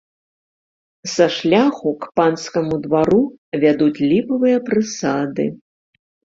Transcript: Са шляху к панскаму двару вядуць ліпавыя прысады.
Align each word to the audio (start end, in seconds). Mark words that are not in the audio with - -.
Са 1.13 1.27
шляху 1.35 1.91
к 2.07 2.09
панскаму 2.21 2.75
двару 2.87 3.21
вядуць 3.67 4.03
ліпавыя 4.15 4.57
прысады. 4.73 5.51